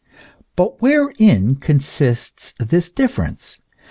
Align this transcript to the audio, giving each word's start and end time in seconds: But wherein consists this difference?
But 0.55 0.81
wherein 0.81 1.57
consists 1.57 2.55
this 2.57 2.89
difference? 2.89 3.59